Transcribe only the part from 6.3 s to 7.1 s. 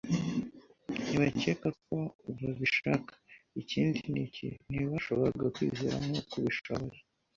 ubishoboye.”